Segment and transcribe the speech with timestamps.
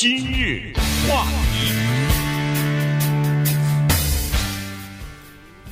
[0.00, 0.72] 今日
[1.06, 1.74] 话题，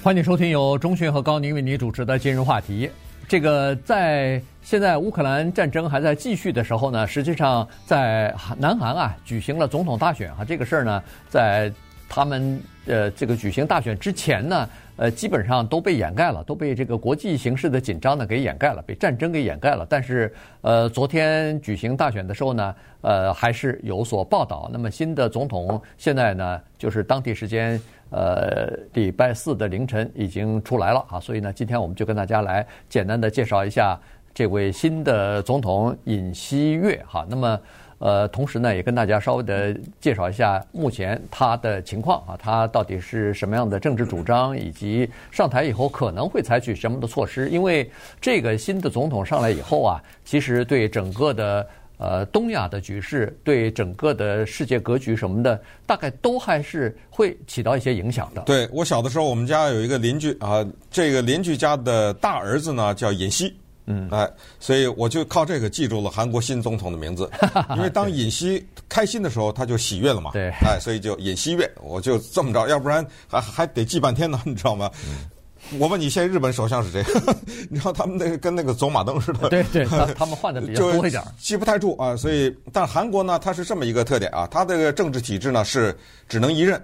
[0.03, 2.91] 欢迎收听由钟迅和高宁为您主持的今日话题。
[3.27, 11.73] 这个在现在乌克兰战争还在继续的时候呢，实际上在南韩啊举行了总统大选啊，这个事儿呢，在
[12.09, 14.69] 他们呃这个举行大选之前呢。
[15.01, 19.87] 呃，基本上都被掩盖了，都被这个国际形势的紧张呢给掩盖了，被战争给掩盖了。
[19.89, 24.69] 但是，呃，昨天举行大选的时候呢，呃，还是有所报道。
[24.73, 27.81] 那么，新的总统现在呢，就是当地时间
[28.11, 31.21] 呃礼拜四的凌晨已经出来了啊。
[31.21, 33.97] 所以呢，今天我们就跟大家来简单的介绍一下
[34.35, 37.25] 这位新的总统尹锡悦哈。
[37.31, 37.61] 那么。
[37.99, 47.49] 呃，同时呢，也跟大家稍微的介绍一下目前他的情况啊，他到底是什么样的政治主张，以及上台以后可能会采取什么的措施。
[47.51, 47.91] 因为
[48.21, 51.67] 这个新的总统上来以后啊，其实对整个的
[51.97, 58.43] 呃东亚的局势，对整个的世界格局什么的，大概都还是会起到一些影响的。
[58.43, 63.53] 对，我小的时候，我们家有一个邻居啊，这个邻居家的大儿子呢叫尹锡。
[63.91, 67.29] 嗯，哎，所以我就靠这个记住了韩国新总统的名字，
[67.75, 70.31] 因为当尹锡开心的时候，他就喜悦了嘛。
[70.33, 74.91] 对，哎，所以就尹锡悦，我就这么着，要不然还还得记半天呢，你知道吗？
[75.07, 77.03] 嗯、我问你，现在日本首相是谁？
[77.71, 79.49] 你知道他们那个跟那个走马灯似的。
[79.49, 82.15] 对对，他 他们换的比较多一点，记不太住啊。
[82.15, 85.97] 所以，但韩国呢，它是这么一个特点啊，它这个政治体制呢是
[86.29, 86.79] 只能一任，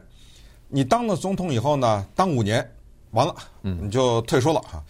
[0.69, 2.67] 你当了总统以后呢，当五年
[3.11, 4.83] 完了，嗯，你就退出了哈。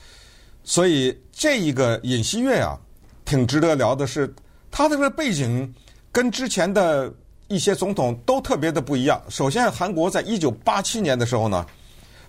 [0.65, 2.77] 所以这一个尹锡悦啊，
[3.25, 4.35] 挺值得聊的是，
[4.71, 5.73] 他的这个背景
[6.11, 7.13] 跟之前的
[7.49, 9.23] 一些总统都特别的不一样。
[9.29, 11.67] 首先，韩国在一九八七年的时候呢，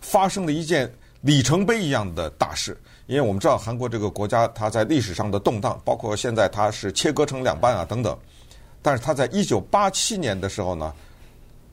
[0.01, 2.77] 发生了一件里程碑一样的大事。
[3.07, 8.17] 因为我们知道韩国这个国家，它在历史上的动荡，包括现在它是切割成两半啊等等。
[8.81, 10.93] 但是他在一九八七年的时候呢，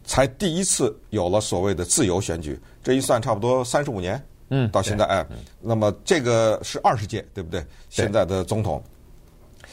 [0.04, 2.58] 才第一次有了所谓的自由选举。
[2.82, 4.22] 这一算，差不多三十五年。
[4.50, 5.26] 嗯，到现在哎，
[5.60, 7.64] 那么这个是二十届，对不对？
[7.88, 8.82] 现在的总统，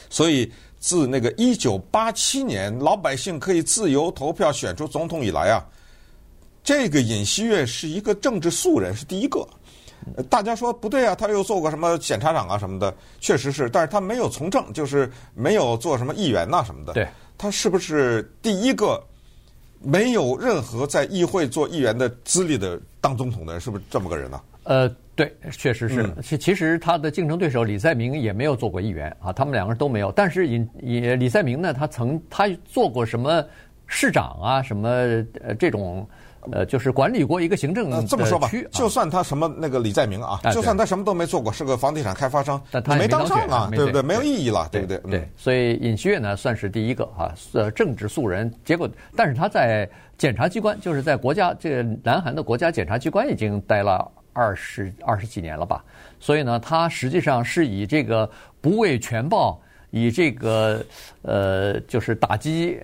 [0.08, 5.64] 所以自那个一九八七年老百姓可以自由投票选出总统以来啊，
[6.64, 9.46] 这个尹锡悦是一个政治素人，是第一个。
[10.30, 16.94] 大家说不对啊，他又做过什么检察长啊什么的，确实是，但是他没有从政，就是没有做什么议员呐什么的。
[16.94, 17.06] 对，
[17.36, 18.98] 他是不是第一个
[19.82, 23.60] 没有任何在议会做议员的资历的当总统的人？
[23.60, 24.40] 是不是这么个人呢？
[24.64, 26.14] 呃，对，确实是。
[26.22, 30.12] 其其实他的竞争对手李在明也没有做过议员啊，他们两个人都没有。
[30.12, 33.44] 但是也也李在明呢，他曾他做过什么
[33.86, 34.88] 市长啊，什么
[35.40, 36.06] 呃这种
[36.52, 37.90] 呃，就是管理过一个行政。
[38.06, 44.02] 这么说吧，就算他什么那个李在明啊，就算他什么都没做过，是个房地产开发商，但他没当上啊，对不对？
[44.02, 44.98] 没有意义了，对不对？
[45.10, 45.28] 对。
[45.36, 48.52] 所以尹锡悦呢，算是第一个啊，呃，政治素人。
[48.64, 54.10] 结果，但是他在检察机关，就是在国家这个南韩的国家检察机关已经待了。
[54.32, 55.84] 二十二十几年了吧，
[56.20, 58.30] 所以呢，他实际上是以这个
[58.60, 60.82] 不畏权暴，以这个
[61.22, 62.80] 呃，就是打击，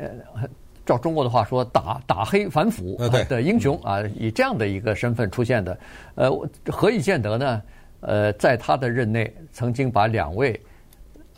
[0.86, 2.96] 照中国的话说，打打黑反腐
[3.28, 5.78] 的英雄啊，以这样的一个身份出现的。
[6.14, 6.30] 呃，
[6.70, 7.62] 何以见得呢？
[8.00, 10.58] 呃，在他的任内，曾经把两位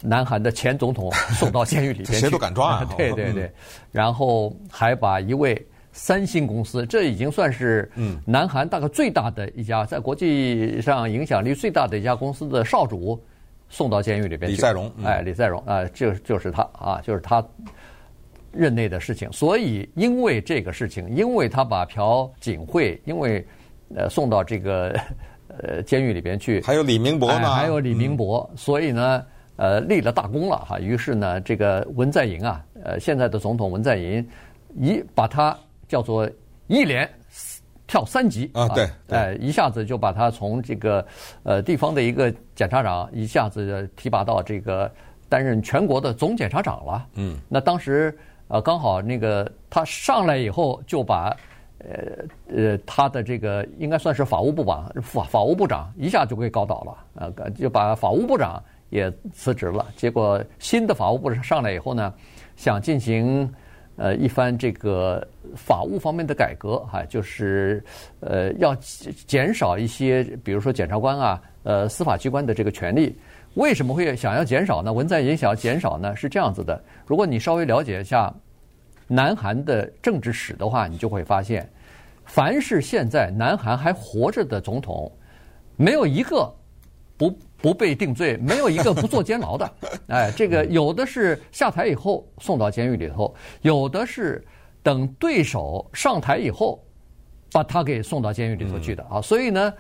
[0.03, 2.89] 南韩的前总统送到监狱里边去， 谁都敢抓啊！
[2.97, 3.51] 对对对，
[3.91, 5.67] 然后还把一位。
[5.91, 7.91] 三星公司，这已经算是
[8.25, 13.21] 南韩大概最大的一家，在国际上影响力最大的一家公司的少主
[13.69, 14.55] 送到监狱里边去。
[14.55, 17.45] 李在镕，哎，李在镕啊，就就是他啊，就是他
[18.53, 19.31] 任内的事情。
[19.33, 23.47] 所以，因为这个事情，因为他把朴槿惠，因为
[23.95, 24.99] 呃送到这个
[25.49, 29.25] 呃监狱里边去，还有李明博呢，还有李明博，所以呢，
[29.57, 30.79] 呃，立了大功了哈。
[30.79, 34.29] 于是呢，这个文在寅啊，呃，现在的总统文在寅
[34.77, 35.57] 一把他。
[35.89, 36.29] 叫做
[36.67, 37.09] 一连
[37.87, 41.03] 跳三级啊，对，哎，一下子就把他从这个
[41.45, 44.93] 呃地方的一个检察长，一下子提拔到这个
[45.31, 47.07] 担任全国的总检察长了。
[47.15, 48.15] 嗯，那当时
[48.49, 51.37] 呃刚好那个他上来以后，就把
[51.79, 59.87] 呃呃他的这个应该算是法务部吧，法法务部长一下就给搞倒了，呃，就把法务部长也辞职了。
[59.97, 62.13] 结果新的法务部上来以后呢，
[62.57, 63.49] 想进行。
[64.01, 67.83] 呃，一番这个法务方面的改革，哈，就是
[68.21, 68.73] 呃要
[69.27, 73.19] 减少一些，比如说检察官啊，呃，司法机关的这个权利。
[73.55, 74.93] 为什么会想要减少呢？
[74.93, 76.15] 文在寅想要减少呢？
[76.15, 78.33] 是这样子的：如果你稍微了解一下
[79.07, 81.69] 南韩的政治史的话，你就会发现，
[82.25, 85.11] 凡是现在南韩还活着的总统，
[85.77, 86.55] 没有一个
[87.17, 89.73] 不不被定罪，没有一个不坐监牢的。
[90.09, 94.47] 哎，这个有的是下台以后送到监狱里头，有的是
[94.83, 96.81] 等对手上台以后
[97.51, 99.21] 把他给送到监狱里头去的啊。
[99.21, 99.75] 所以呢，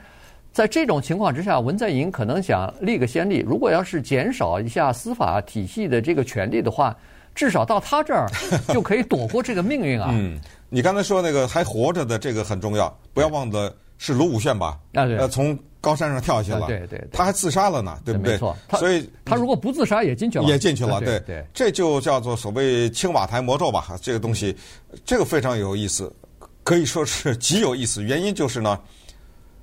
[0.58, 6.96] 在这种情况之下，文在寅可能想立个先例，如果要是减少一下司法体系的这个权利的话，
[7.32, 8.26] 至少到他这儿
[8.75, 10.08] 就可以躲过这个命运啊。
[10.10, 10.37] 嗯，
[10.69, 14.76] 你刚才说那个还活着的这个很重要，不要忘了是卢武铉吧？
[14.94, 15.56] 啊，对，呃，从。
[15.81, 18.32] 高山上跳下去了，对对，他还自杀了呢，对不对？
[18.32, 23.96] 没错，所以他如果不自杀也进去了，也进去了，对对，这就叫做所谓青瓦台魔咒吧。
[24.02, 24.56] 这个东西，
[25.05, 26.12] 这个非常有意思，
[26.64, 28.02] 可以说是极有意思。
[28.02, 28.76] 原因就是呢，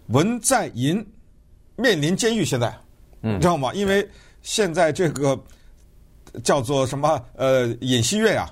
[0.08, 1.06] 文在寅
[1.76, 2.76] 面临监狱，现在，
[3.22, 3.74] 你知道吗？
[3.74, 4.08] 因为
[4.42, 5.40] 现在这个
[6.44, 8.50] 叫做什么呃尹锡悦呀，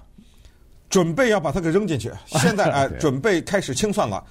[0.90, 4.24] 准备要把他给扔进去， 现在哎准备开始清算了，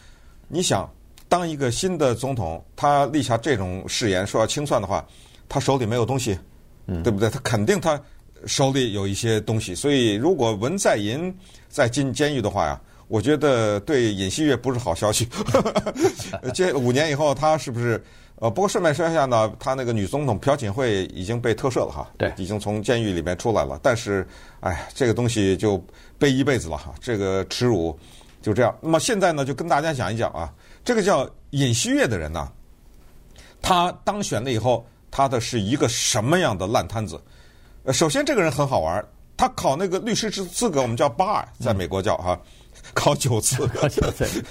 [0.48, 0.88] 你想。
[1.28, 5.02] 当一个新的总统，他立下这种誓言说要清算的话，
[5.48, 6.38] 他手里没有东西，
[7.02, 7.30] 对不对？
[7.30, 7.98] 他肯定他
[8.44, 9.74] 手里有一些东西。
[9.74, 11.34] 所以，如果文在寅
[11.70, 12.78] 再进监狱的话呀，
[13.12, 15.28] 我觉得对尹锡悦不是好消息。
[16.54, 18.02] 这五年以后，他是不是？
[18.36, 23.78] 呃，不过顺便说一下呢，他那个女总统朴槿惠已经被特赦了哈，对，已经从监狱里面出来了。
[23.82, 24.26] 但是，
[24.60, 25.76] 哎，这个东西就
[26.18, 27.94] 背一辈子了哈，这个耻辱
[28.40, 28.74] 就这样。
[28.80, 30.50] 那么现在呢，就跟大家讲一讲啊。
[30.82, 32.50] 这个叫尹锡悦的人呢，
[33.60, 37.20] 他当选了以后，他的是一个什么样的烂摊子？
[37.84, 39.04] 呃，首先这个人很好玩，
[39.36, 42.40] 他考那个律师资资格，我们叫 bar，在美国叫哈，
[42.94, 44.44] 考 九次，考九次，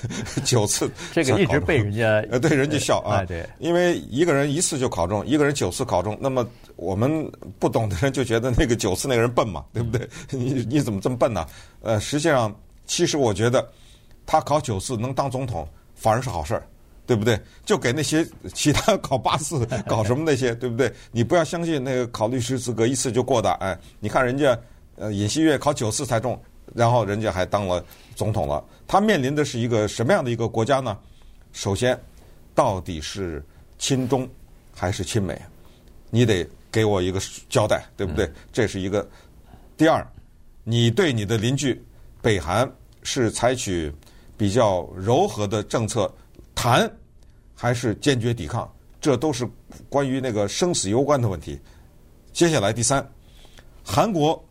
[0.43, 6.45] 九次，这个一直被 人家呃对人家笑啊，对，因为一个人一次就考中，一个人九次考中，那么
[6.75, 10.07] 我们不懂的人就觉得那个九次那个人笨嘛，对不对？
[10.29, 11.45] 你你怎么这么笨呢？
[11.81, 12.53] 呃，实际上，
[12.85, 13.67] 其实我觉得
[14.25, 15.67] 他考九次能当总统。
[15.93, 16.63] 反而是好事儿，
[17.05, 17.39] 对不对？
[17.63, 20.91] 就给那些其他考八次、 搞什么那些，对不对？
[21.11, 24.57] 你不要相信那个考律师资格一次就过的，哎，你看人家
[24.95, 26.41] 呃尹锡悦考九次才中，
[26.73, 27.85] 然后人家还当了
[28.15, 28.63] 总统了。
[28.87, 30.97] 他面临的是一个什么样的一个国家呢？
[31.53, 31.99] 首先，
[32.53, 33.43] 到底是
[33.77, 34.27] 亲中
[34.73, 35.41] 还是亲美？
[36.09, 37.19] 你得给我一个
[37.49, 38.31] 交代，对不对？
[38.51, 39.07] 这是一个。
[39.77, 40.05] 第二，
[40.63, 41.83] 你对你的邻居
[42.21, 42.69] 北韩
[43.03, 43.93] 是采取。
[44.37, 46.11] 比较柔和的政策，
[46.55, 46.91] 谈
[47.53, 48.67] 还是坚决抵抗，
[48.99, 49.47] 这都是
[49.87, 51.59] 关于那个生死攸关的问题。
[52.33, 53.07] 接下来第三，
[53.83, 54.43] 韩国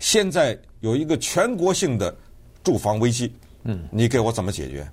[0.00, 2.16] 现在有一个全国性的
[2.64, 3.32] 住房危机，
[3.62, 4.84] 嗯，你给我怎么解决？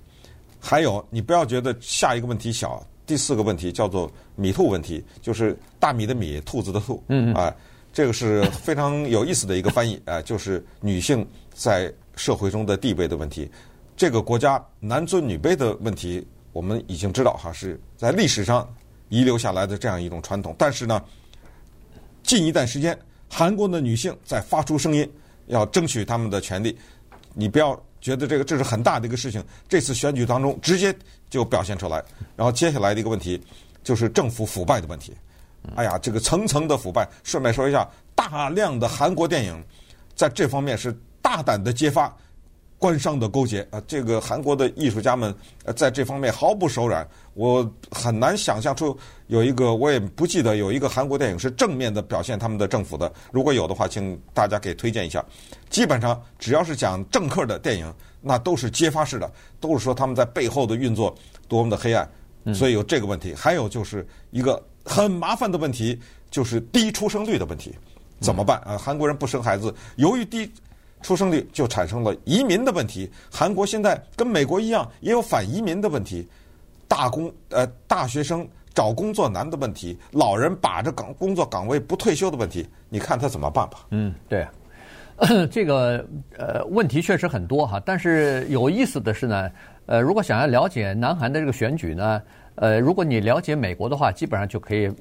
[0.59, 7.51] 还有，你不要觉得下一个问题小，第四个问题叫做米兔问题，就是大米的米，兔子的兔，嗯啊，
[7.91, 13.49] 这个是非常有意思的一个翻译啊，就是女性在社会中的地位的问题。
[13.97, 18.67] 这个国家男尊女卑的问题，我们已经知道哈，是在历史上
[19.09, 20.53] 遗留下来的这样一种传统。
[20.57, 21.03] 但是呢，
[22.21, 22.97] 近一段时间，
[23.27, 25.09] 韩国的女性在发出声音，
[25.47, 26.77] 要争取他们的权利。
[27.33, 30.95] 你不要觉得这个这是很大的一个事情，这次选举当中直接
[31.29, 32.03] 就表现出来。
[32.35, 33.41] 然后接下来的一个问题
[33.83, 35.13] 就是政府腐败的问题。
[35.75, 37.07] 哎呀，这个层层的腐败。
[37.23, 39.63] 顺便说一下，大量的韩国电影
[40.15, 40.91] 在这方面是
[41.21, 42.15] 大胆的揭发。
[42.81, 45.33] 官商的勾结啊，这个韩国的艺术家们
[45.65, 47.07] 呃在这方面毫不手软。
[47.35, 48.97] 我很难想象出
[49.27, 53.13] 有一个，我也不记得有一个韩国电影是正面的表现他们的政府的。
[53.31, 55.23] 如果有的话，请大家给推荐一下。
[55.69, 61.15] 基本上只要是讲政客的电影，那都是揭发式的，都是说他们在背后的运作
[61.47, 62.09] 多么的黑暗。
[62.51, 67.75] 所以有这个问题，还有就是一个很麻烦的问题，就是低出生率的问题，
[68.19, 68.75] 怎么办啊？
[68.75, 70.51] 韩国人不生孩子，由于低。
[71.01, 73.09] 出生率就产生了移民的问题。
[73.31, 76.27] 韩国现在跟美国一样，也有反移民的问题。
[76.87, 83.85] 大工呃，大学生找工作难的问题，老人把着岗工作岗位不退休的问题，你看他怎么办吧？
[83.91, 84.45] 嗯，对，
[85.49, 86.05] 这个
[86.37, 87.81] 呃问题确实很多哈。
[87.85, 89.49] 但是有意思的是呢，
[89.85, 92.21] 呃，如果想要了解南韩的这个选举呢，
[92.55, 94.91] 呃，如果你了解美国的话，基本上就可以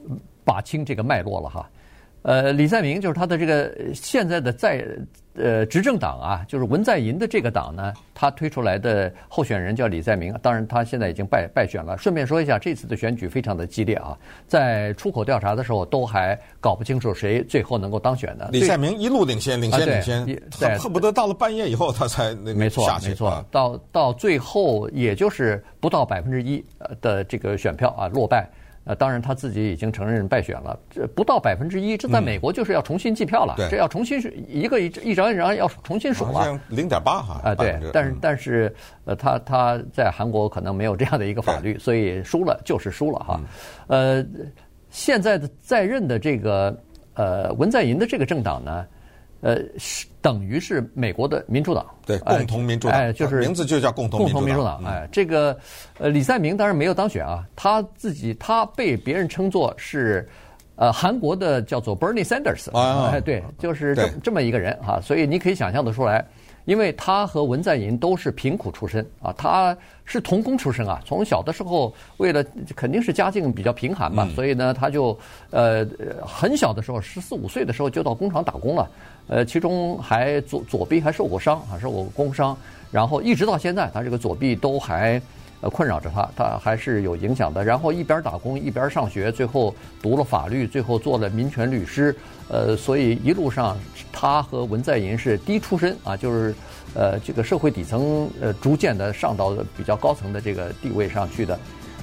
[0.44, 1.68] 把清这个脉络了哈。
[2.22, 4.84] 呃，李在明就是他的这个现在的在
[5.36, 11.96] 呃执政党啊，就是文在寅的这个党呢，他推出来的候选人叫李在明，当然他现在已经败败选了。
[11.96, 14.14] 顺便说一下，这次的选举非常的激烈啊，
[14.46, 18.50] 在出口调查的时候都还搞不清楚谁最后能够当选的。
[18.52, 22.58] 李在明一路领先，领先，领先，他恨不得到了半夜以后他才那个下去。
[22.58, 26.62] 没错，没错，到到最后也就是不到百分之一
[27.00, 28.46] 的这个选票啊落败。
[28.90, 36.60] 呃，当然他自己已经承认败选了，这不到百分之一，这在美国就是要重新计票了，这要重新一个一一张一张要重新数了。
[36.68, 37.40] 零点八哈。
[37.44, 43.40] 啊，对，但是但是呃，他他在韩国可能没有这样的一个法律，所以输了就是输了哈。
[43.86, 44.26] 呃，
[44.90, 46.76] 现在的在任的这个
[47.14, 48.84] 呃文在寅的这个政党呢，
[49.40, 54.82] 呃是等于是美国的民主党，对，共同民主党，哎，就是名字就叫共同共同民主党。
[54.84, 55.58] 哎，这个
[55.98, 60.28] 呃李在明当然没有当选啊，他自己他被别人称作是
[60.76, 62.70] 呃韩国的叫做 Bernie Sanders，
[63.10, 66.24] 哎，对，就是这这么一个人哈，所以你可以想象得出来。
[66.64, 72.44] 因为他和文在寅都是贫苦出身啊，他是童工出身啊，从小的时候为了
[72.76, 75.18] 肯定是家境比较贫寒嘛，所以呢，他就
[75.50, 75.86] 呃
[76.26, 78.90] 很小的时候十四五岁的时候就到工厂打工了，
[79.28, 82.56] 呃，其中还左左臂还受过伤啊，受过工伤，
[82.90, 85.20] 然后一直到现在，他这个左臂都还。
[85.60, 87.62] 呃，困扰着他，他还是有影响的。
[87.64, 92.14] 然后一边打工一边上学，最后读了法律，最后做了民权律师。
[92.48, 93.78] 呃，所以一路上
[94.12, 96.54] 他和文在寅是低出身啊，就是
[96.94, 101.58] 呃这个社会底层呃逐渐的上到比较高层的这个地位上去的。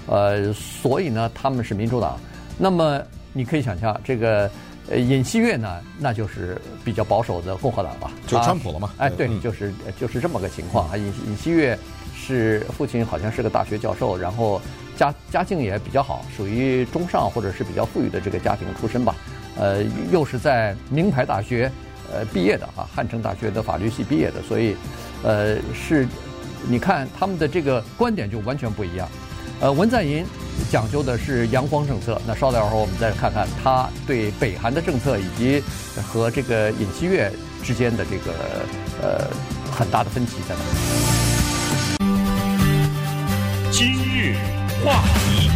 [0.08, 2.18] 呃，所以呢，他们是民主党。
[2.58, 3.02] 那么
[3.34, 4.50] 你可以想象，这个
[4.90, 8.12] 呃尹锡悦呢，那就是比较保守的共和党吧？
[8.26, 8.92] 就川普了嘛？
[8.98, 10.98] 哎，对，就是就是这么个情况啊。
[10.98, 11.78] 尹尹锡悦。
[12.20, 14.60] 是父亲好像是个大学教授，然后
[14.98, 19.16] 家家境也比较好，属于中上或者是比较富裕的这个家庭出身吧。
[19.56, 21.72] 呃，又是在名牌大学
[22.12, 24.76] 呃毕业的啊，汉城大学的法律系毕业的，所以
[25.24, 26.06] 呃是，
[26.68, 29.08] 你看他们的这个观点就完全不一样。
[29.60, 30.24] 呃，文在寅
[30.70, 35.64] 讲究的是阳光政策，那稍等会儿我们再看看他对北韩的政策以及
[36.04, 37.32] 和这个尹锡悦
[37.64, 38.32] 之间的这个
[39.02, 39.28] 呃
[39.72, 40.68] 很大的分歧在哪里。
[43.72, 44.36] 今日
[44.86, 45.50] 话题，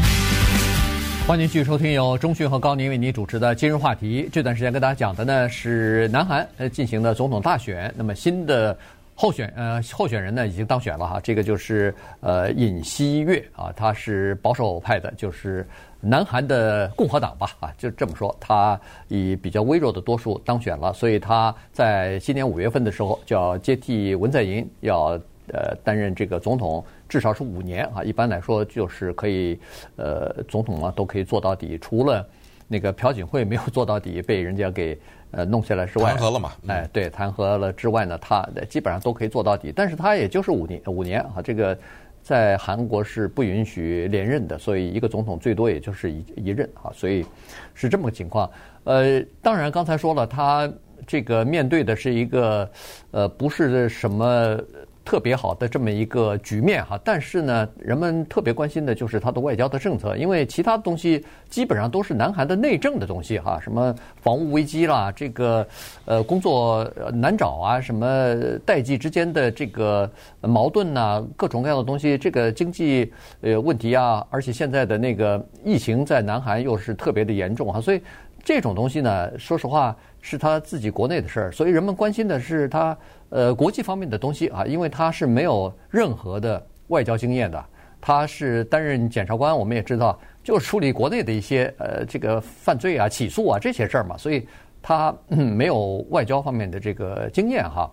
[1.27, 4.27] 欢迎继续收听由中讯和高宁为您主持的今日话题。
[4.33, 8.75] 这段时间跟大家讲的呢是南韩呃进行的总统大选，那么新的
[9.21, 15.67] 候选呃候选人呢已经当选了哈，这个就是呃尹锡悦啊，他是保守派的，就是
[15.99, 25.21] 南韩的共和党吧啊，就这么说，他以比较微弱的多数当选了，所以他在今年五月份的时候就要接替文在寅要。
[25.53, 28.01] 呃，担任这个总统至少是五年啊。
[28.03, 29.59] 一般来说，就是可以，
[29.97, 32.25] 呃，总统嘛都可以做到底，除了
[32.69, 34.97] 那个朴槿惠没有做到底，被人家给
[35.31, 36.51] 呃弄下来之外，弹劾了嘛？
[36.67, 39.71] 哎，对，弹劾了之外呢，他基本上都可以做到底。
[39.75, 41.77] 但是他也就是五年，五年啊，这个
[42.21, 47.25] 在韩国是不允许连任的，所以一个总统最多也就是一一任啊，所以
[47.73, 48.49] 是这么个情况。
[48.83, 50.71] 呃，当然刚才说了，他
[51.07, 52.69] 这个面对的是一个
[53.11, 54.59] 呃，不是什么。
[55.03, 65.67] 特别好的这么一个局面哈，但是呢，人们特别关心的就是他的外交的政策，因为其他的东西基本上都是南韩的内政的东西哈，什么防务危机啦，这个
[66.05, 70.09] 呃工作难找啊，什么代际之间的这个
[70.41, 78.01] 矛盾呐，各种各样的东西，这个经济呃问题啊，而且现在的那个疫情在南韩又是特别的严重哈，所以
[78.43, 82.95] 这种东西呢，说实话是他自己国内的事儿，所以人们关心的是他。
[83.31, 87.65] 呃，国际方面的东西啊，因为他是没有任何的外交经验的，
[88.01, 94.45] 他是担任检察官，我们也知道，就处理国内的一些呃这个犯罪啊、起诉啊这些事儿嘛，所以
[94.81, 97.89] 他没有外交方面的这个经验哈。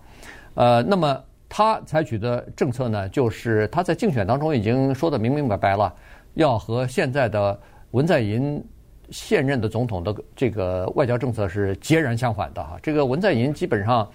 [0.55, 5.95] 呃，那么他采取的政策呢，就是他在竞选当中已经说得明明白白了，
[6.33, 7.57] 要和现在的
[7.91, 8.61] 文在寅
[9.09, 12.77] 现任的总统的这个外交政策是截然相反的哈。
[12.83, 14.05] 这个文在寅基本上。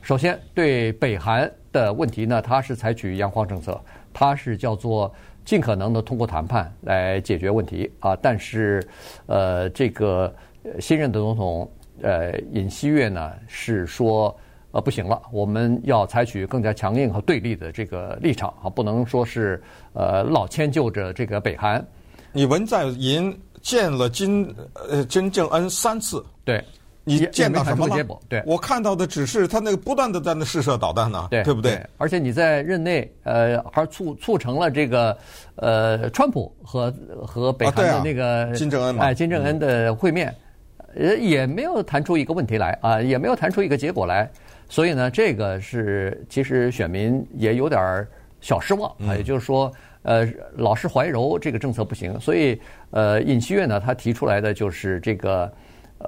[0.00, 3.78] 首先，对北韩的问题呢，他是采取阳光政策，
[4.12, 5.12] 他是叫做
[5.44, 8.16] 尽可能的通过谈判来解决问题啊。
[8.22, 8.82] 但是，
[9.26, 10.34] 呃，这个
[10.80, 14.34] 新任的总统呃尹锡悦呢是说
[14.70, 19.62] 呃不行了，我们要采取更加强硬和对立的这个立场啊，不能说是
[19.92, 21.86] 呃老迁就着这个北韩。
[22.32, 24.54] 你文在寅见了金
[24.88, 26.64] 呃金正恩三次，对。
[27.08, 28.20] 你见到什么了？
[28.28, 31.86] 对，我看到的只是他那个不断的在那试射导弹呢，对，对不对，对？
[31.96, 35.16] 而且你在任内，呃，还促促成了这个，
[35.56, 36.94] 呃，川普和
[37.26, 40.34] 和北韩的那个、啊啊、金正恩嘛，哎，金正恩的会面，
[40.94, 44.30] 呃、嗯，也没有谈出一个问题来啊，也没有谈出一个结果来，
[44.68, 48.06] 所以呢，这个是其实选民也有点
[48.40, 49.72] 小失望啊，也就是说，
[50.02, 52.60] 呃，老是怀柔这个政策不行，所以
[52.90, 55.52] 呃，尹锡悦呢，他提出来的就是这个，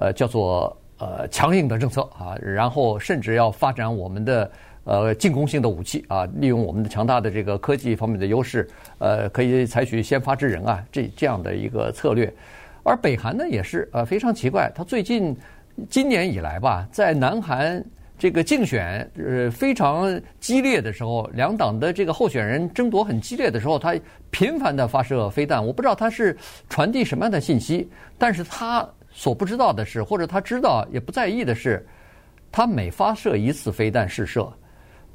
[0.01, 0.77] 呃，叫做。
[1.01, 4.51] 呃，强硬的政策啊，然后甚至要发展我们的
[4.85, 12.33] 呃进攻性的武器啊，利用我们的强大的这个科技方面的优势，呃，可以采取先发制人啊，这这样的一个策略。
[12.83, 15.37] 而北韩呢，也是呃非常奇怪，他最近
[15.89, 17.83] 今年以来吧，在南韩
[18.19, 23.95] 这个竞选呃非常激烈的时候，两党的这个候选人争夺很激烈的时候，他
[24.31, 25.65] 频繁的发射飞弹。
[25.65, 26.37] 我不知道他是
[26.69, 27.89] 传递什么样的信息，
[28.19, 28.87] 但是他
[29.21, 31.87] 所不知道的是，或者他知道也不在意的是，
[32.51, 34.51] 他每发射一次飞弹试射，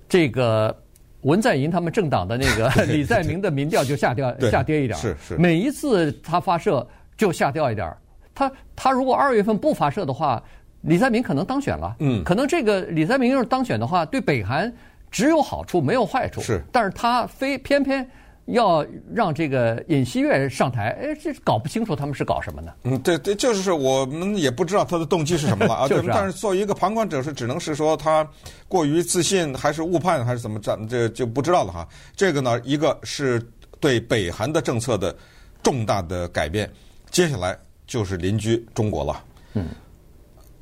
[0.07, 0.79] 这个
[1.21, 4.95] 文在寅他们政党的那个 李在明的民调就下掉下跌一点。
[4.99, 5.35] 是是。
[5.37, 7.91] 每一次他发射就下掉一点。
[8.35, 10.39] 他他如果二月份不发射的话，
[10.81, 11.95] 李在明可能当选了。
[11.97, 14.71] 嗯，可能这个李在明要是当选的话，对北韩
[15.09, 16.41] 只有好处没有坏处。
[16.41, 18.07] 是，但是他非偏偏
[18.45, 22.71] 要让这个尹锡悦上台，哎，这搞不清楚他们是搞什么呢？
[22.83, 25.87] 嗯，对对，就是我们也不知道他的动机是什么了啊。
[25.89, 26.13] 就是啊。
[26.15, 28.27] 但是作为一个旁观者，是只能是说他
[28.67, 30.77] 过于自信，还是误判，还是怎么着？
[30.87, 31.87] 这就不知道了哈。
[32.15, 33.41] 这个呢，一个是
[33.79, 35.15] 对北韩的政策的
[35.63, 36.71] 重大的改变，
[37.09, 39.23] 接下来就是邻居中国了。
[39.53, 39.67] 嗯。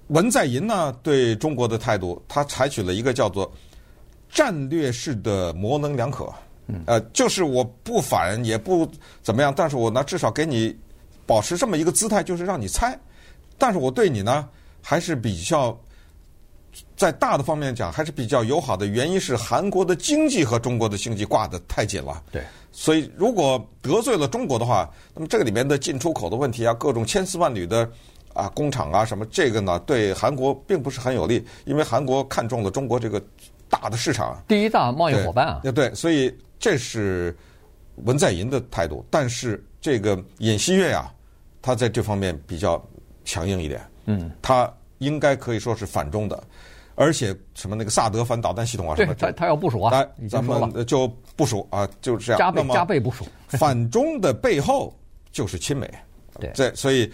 [0.07, 3.51] 文在寅呢，对中国的态度，他采取了一个叫做
[4.29, 6.31] 战略式的模棱两可。
[6.67, 8.89] 嗯，呃，就是我不反也不
[9.21, 10.75] 怎么样，但是我呢至少给你
[11.25, 12.97] 保持这么一个姿态，就是让你猜。
[13.57, 14.47] 但是我对你呢
[14.81, 15.77] 还是比较
[16.95, 22.21] 在大的方面讲还是比较友好的，原因是韩国的经济和中国的经济挂得太紧了。
[22.31, 22.41] 对，
[22.71, 27.89] 所以如果得罪了中国的话，那么这个里面的进出口的问题啊，各种千丝万缕的。
[28.33, 29.77] 啊，工厂啊，什么这个呢？
[29.85, 33.21] 对韩国并不是很有利，因为韩国看中了中国这个
[33.69, 35.59] 大的市场，第一大贸易伙伴啊。
[35.61, 37.35] 对，对，所以这是
[38.05, 39.05] 文在寅的态度。
[39.11, 41.13] 但是这个尹锡悦啊，
[41.61, 42.81] 他在这方面比较
[43.25, 43.85] 强硬一点。
[44.05, 46.41] 嗯，他应该可以说是反中的，
[46.95, 49.91] 而且什么那个萨德反导弹系统啊什么，他他要部署啊，
[50.29, 51.05] 咱们就
[51.35, 52.39] 部署啊，就是这样。
[52.39, 53.27] 加倍加倍部署。
[53.49, 54.97] 反中的背后
[55.33, 55.93] 就是亲美。
[56.39, 57.11] 对，这所以。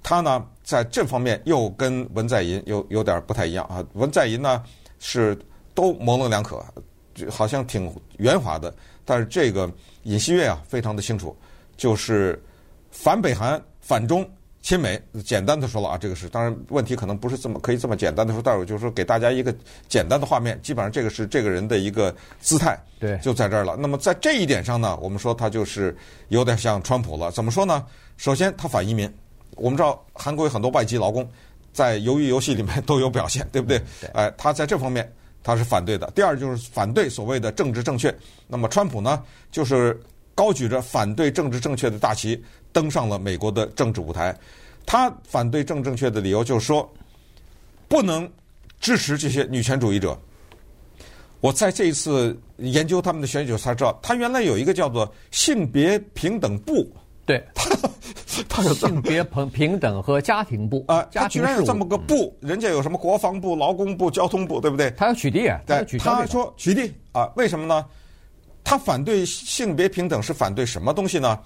[0.00, 3.84] 他呢，在这方面又跟文在寅有有点不太一样啊。
[3.94, 4.62] 文在寅呢
[5.00, 5.36] 是
[5.74, 6.82] 都模棱两可，就
[7.30, 8.74] 好像挺圆滑的。
[9.04, 9.70] 但是这个
[10.02, 11.34] 尹锡悦啊，非常的清楚，
[11.76, 12.42] 就是
[12.90, 14.28] 反北韩、反中、
[14.60, 15.00] 亲美。
[15.24, 19.54] 简单的说了啊，这个是当然问题可能不是这么可以这么简单的说，但是我就是说给大家一个
[19.88, 23.76] 简单的画面，基本上这个是这个人的一个姿态，对，就在这儿了。
[23.78, 25.96] 那么在这一点上呢，我们说他就是
[26.28, 27.30] 有点像川普了。
[27.30, 27.84] 怎么说呢？
[28.16, 29.10] 首先他反移民。
[29.56, 31.28] 我们知道韩国有很多外籍劳工，
[31.72, 33.82] 在鱿鱼游戏里面都有表现，对不对？
[34.12, 35.10] 哎，他在这方面
[35.42, 36.10] 他是反对的。
[36.14, 38.14] 第二就是反对所谓的政治正确。
[38.46, 39.98] 那么川普呢，就是
[40.34, 44.36] 高举着反对政治正确的大旗登上了美国的政治舞台。
[44.86, 46.90] 他反对政治正确的理由就是说，
[47.88, 48.30] 不能
[48.80, 50.18] 支持这些女权主义者。
[51.40, 56.90] 我在这一次研究他们的选举才知道，他原来有一个叫做性别平等部。
[57.28, 57.68] 对他，
[58.48, 64.90] 他有性别平平等和家庭部啊，他居然有这么个部，人家有什么国防部、劳工部、交通部，对不对？
[64.92, 67.84] 他要取缔啊，对，他说取缔啊，为什么呢？
[68.64, 71.38] 他反对性别平等是反对什么东西呢？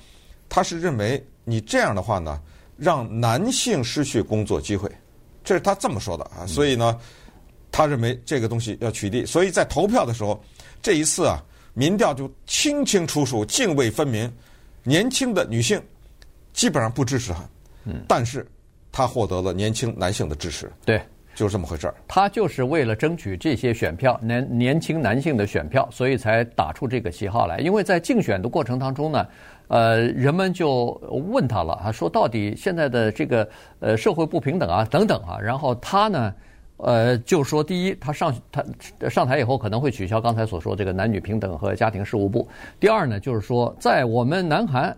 [0.49, 2.41] 他是认为你这样的话呢，
[2.77, 4.89] 让男性失去工作机会，
[5.43, 6.47] 这是他这么说的啊。
[6.47, 6.97] 所以呢，
[7.73, 9.27] 他认为这个东西要取缔。
[9.27, 10.41] 所以在投票的时候，
[10.81, 11.43] 这一次啊，
[11.75, 14.33] 民调就清清楚楚、泾渭分明。
[14.83, 15.81] 年轻的女性
[16.53, 17.39] 基本上不支持他，
[17.85, 18.47] 嗯，但是
[18.91, 21.01] 他获得了年轻男性的支持，对，
[21.35, 21.95] 就是这么回事儿。
[22.07, 27.59] 他就是为了争取这些选票，年年轻男性的选票，所以才打出这个旗号来。
[27.59, 29.27] 因为在竞选的过程当中呢，
[29.69, 30.87] 呃，人们就
[31.33, 33.49] 问他了，他说到底现在的这个
[33.81, 36.35] 呃社会不平等啊等等啊，然后他呢。
[36.83, 38.65] 呃，就说第一，他上他
[39.09, 42.49] 上台以后可能会取消刚才所说这个男女平等和家庭事务部。
[42.81, 44.97] 第二呢，就是说在我们南韩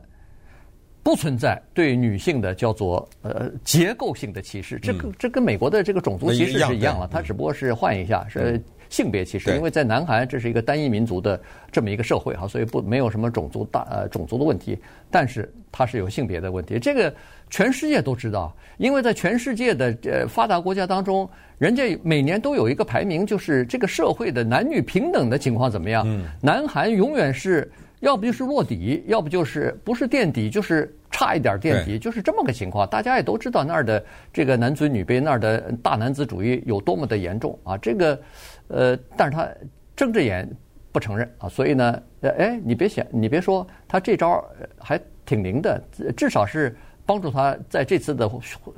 [1.02, 8.58] 不存在对女性的叫做呃结构性的歧视，这个这跟美国的这个种族歧视是一样了，它只不过是换一下是
[8.94, 11.40] 性别歧视，因为在南韩这是一个单一民族的
[11.72, 14.78] 这么一个社会哈，所以不没有什么种族大呃种族的问题，
[15.10, 17.12] 但是它是有性别的问题，这个。
[17.50, 21.28] 全世界都知道，因为在全世界的呃发达国家当中，
[21.58, 26.02] 人家每年都有一个排名，就是这个社会的男女平等的情况怎么样？
[26.04, 32.88] 嗯，南韩永远是要不就是落底，要不就是不是垫底，就是差一点垫底，就是这么个情况。
[32.88, 37.78] 大家也都知道那儿的这个男尊女卑，那儿的大男子主义有多么的严重啊！
[37.78, 38.20] 这个
[38.68, 39.48] 呃，但是他
[39.96, 40.48] 睁着眼
[40.92, 44.44] 不承认啊，所以呢，哎，你别想，你别说，他这招
[44.78, 45.82] 还挺灵的，
[46.16, 46.76] 至少是。
[47.06, 48.30] 帮助他在这次的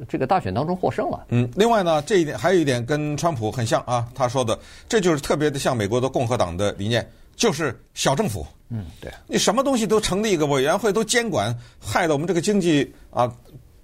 [0.08, 1.26] 这个大选当中获胜了。
[1.28, 8.44] 嗯，另外呢，这一点还有一点跟川普很像啊，他说的这就是特别的像美国的共和党的理念，就是小政府。
[8.68, 13.32] 嗯，对，你什么东西都成立一个委员会都监管，害得我们这个经济啊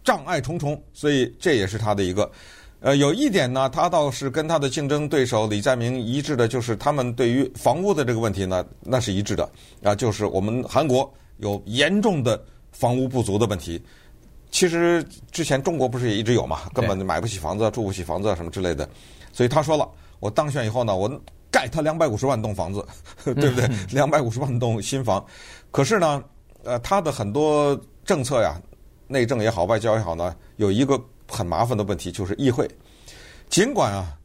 [0.02, 0.82] 障碍重重。
[0.92, 2.28] 所以这也是他的一个。
[2.82, 9.48] 呃，有一点呢，他倒是跟他的竞争对手李在明一致的，就是他们对于房屋的这个问题呢，那是一致的
[9.84, 13.80] 啊，就是我们韩国有严重的房屋不足的问题。
[14.50, 18.88] 其实之前中国不是也一直有嘛，根本就买不起房子、住不起房子什么之类的。
[19.32, 21.08] 所以他说了，我当选以后呢，我
[21.52, 22.84] 盖他两百五十万栋房子，
[23.24, 23.70] 对不对？
[23.92, 25.24] 两百五十万栋新房。
[25.70, 26.20] 可是呢，
[26.64, 28.60] 呃，他的很多政策呀，
[29.06, 31.00] 内政也好，外交也好呢，有一个。
[31.32, 32.68] 很麻烦的问题就是议会，
[33.48, 34.16] 尽管啊，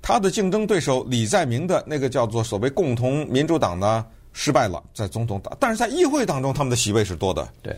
[0.00, 7.46] 他的竞争对手李在明的那个叫做所谓共同民主党呢失败了，在总统党，但是在议会当中他们的席位是多的。
[7.62, 7.76] 对，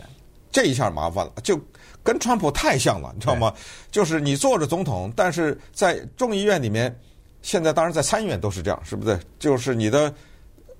[0.51, 1.61] 这一下麻烦了，就
[2.03, 3.53] 跟川普太像了，你知道吗？
[3.90, 6.96] 就是你做着总统，但是在众议院里面，
[7.42, 9.18] 现在当然在参议院都是这样，是不是？
[9.38, 10.12] 就是你的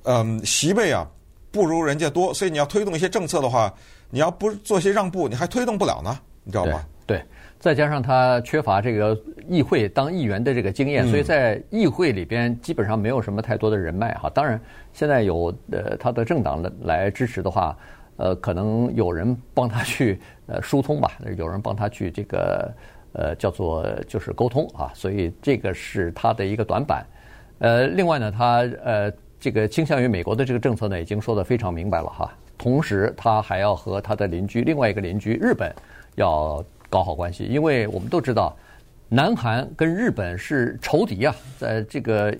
[0.04, 1.06] 嗯席位啊
[1.50, 3.72] 不如人家多，所以你要推动一些政策的话，
[4.08, 6.84] 你要不做些让步，你还推动不了呢，你知道吗？
[7.06, 7.18] 对。
[7.18, 7.24] 对
[7.66, 14.31] 再加上他缺乏这个议会当议员的这个经验，所以在议会里边基本上没有什么太多的人脉哈。
[14.33, 14.61] 当然，
[14.92, 17.76] 现在有呃他的政党来支持的话，
[18.18, 22.72] 呃，可能有人帮他去呃疏通吧，有人帮他去这个
[23.14, 24.92] 呃叫做就是沟通啊。
[24.94, 27.05] 所以这个是他的一个短板。
[27.59, 32.33] 呃，另外呢，他呃这个倾向于美国的这个政策呢，已经说得非常明白了哈。
[32.57, 35.74] 同时，他还要和他的邻居另外一个邻居日本
[36.14, 36.64] 要。
[36.88, 38.57] 搞好关系，因为我们都知道，
[39.09, 41.35] 南韩跟日本是仇敌啊。
[41.59, 42.35] 在这个，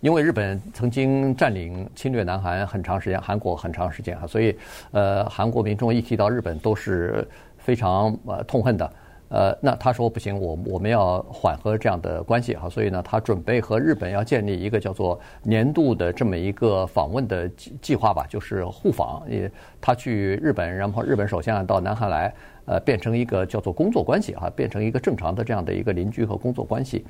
[0.00, 4.56] 因为日本曾经占领、侵略南韩很长时间，韩国很长时间啊，所以
[4.92, 7.26] 呃，韩国民众一提到日本都是
[7.58, 8.92] 非常呃痛恨的。
[9.28, 19.22] 呃，那他说不行，我我们要缓和这样的关系哈，所以呢，他准备和日本要建立一个叫做年度的这么一个访问的计计划吧，就是互访。
[19.30, 19.48] 也
[19.80, 22.34] 他去日本，然后日本首相到南韩来。
[22.70, 27.04] 呃，变成一个叫做工作关系啊，变成一个正常的这样的一个邻居和工作关系。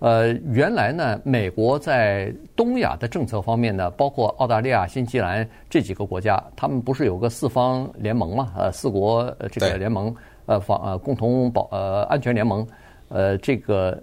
[0.00, 8.52] 呃，原来呢，美国在东亚的政策方面呢，包括澳大利亚、新西兰这几个国家，他们不是有个四方联盟嘛？
[8.56, 10.12] 呃，四国这个联盟，
[10.46, 12.66] 呃，防呃共同保呃安全联盟。
[13.08, 14.02] 呃，这个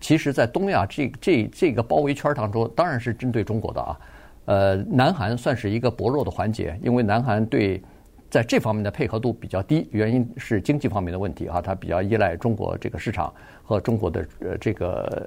[0.00, 4.00] 其实，在东亚这这这个包围圈当中，当然是针对中国的啊。
[4.46, 7.82] 呃，南韩算是一个薄弱的环节，因为南韩对。
[8.36, 13.32] 在这方面的配合度比较低，原因是经济方面的问题啊，它比较依赖中国这个市场
[13.64, 15.26] 和中国的呃这个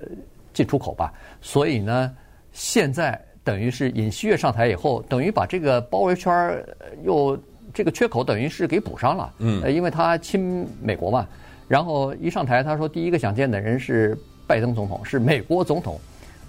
[0.54, 1.12] 进出口吧。
[1.41, 2.15] 所以呢，
[2.52, 6.63] 现在等于是尹锡悦上台以后，等于把这个包围圈
[7.04, 7.36] 又
[7.74, 9.34] 这个缺口等于是给补上了。
[9.39, 11.28] 嗯，因为他亲美国嘛，
[11.67, 16.00] 然后一上台他说第一个想见的人是拜登总统，是美国总统。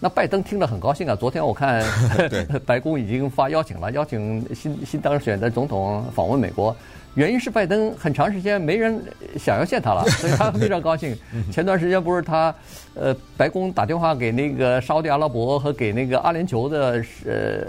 [0.03, 1.15] 那拜登听了很高兴啊！
[1.15, 1.85] 昨天我看
[2.65, 6.75] 白宫已经发邀请了，邀请新新当选的总统访问美国。
[7.17, 8.99] 原因是拜登很长时间没人
[9.37, 11.15] 想要见他了，所以他非常高兴。
[11.53, 12.55] 前段时间不是他
[12.95, 17.67] 呃白宫打电话给那个沙特阿拉伯和给那个阿联酋的呃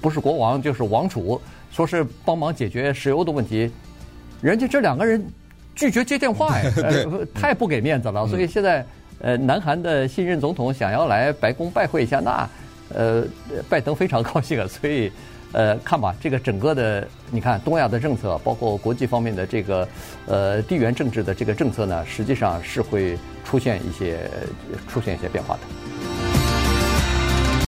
[0.00, 3.70] 不是国王就是王储，说是帮忙解决石油的问题。
[4.42, 5.24] 人家这两个人
[5.74, 8.26] 拒绝接电话呀，呃，太不给面子了。
[8.28, 8.84] 所以现在。
[9.22, 12.48] 呃，南韩的新任总统想要来白宫拜会一下，那，
[12.92, 13.24] 呃，
[13.68, 14.66] 拜登非常 高兴啊。
[14.66, 15.10] 所以，
[15.52, 19.88] 呃，看吧，这个整个的，你看东亚的政策，包括国际方面的这个，
[20.26, 24.28] 呃，地缘政治的这个政策呢，实际上是会出现一些
[24.88, 25.60] 出现一些变化的。